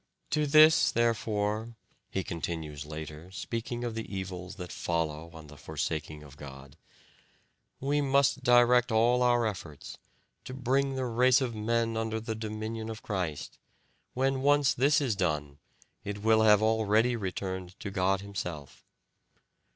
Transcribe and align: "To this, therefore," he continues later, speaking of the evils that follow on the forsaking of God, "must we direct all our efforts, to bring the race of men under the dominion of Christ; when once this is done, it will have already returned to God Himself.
"To 0.31 0.47
this, 0.47 0.91
therefore," 0.91 1.75
he 2.09 2.23
continues 2.23 2.87
later, 2.87 3.29
speaking 3.29 3.83
of 3.83 3.93
the 3.93 4.11
evils 4.11 4.55
that 4.55 4.71
follow 4.71 5.29
on 5.31 5.45
the 5.45 5.57
forsaking 5.59 6.23
of 6.23 6.37
God, 6.37 6.75
"must 7.79 8.37
we 8.37 8.41
direct 8.41 8.91
all 8.91 9.21
our 9.21 9.45
efforts, 9.45 9.99
to 10.45 10.55
bring 10.55 10.95
the 10.95 11.05
race 11.05 11.39
of 11.39 11.53
men 11.53 11.95
under 11.97 12.19
the 12.19 12.33
dominion 12.33 12.89
of 12.89 13.03
Christ; 13.03 13.59
when 14.15 14.41
once 14.41 14.73
this 14.73 15.01
is 15.01 15.15
done, 15.15 15.59
it 16.03 16.23
will 16.23 16.41
have 16.41 16.63
already 16.63 17.15
returned 17.15 17.79
to 17.81 17.91
God 17.91 18.21
Himself. 18.21 18.83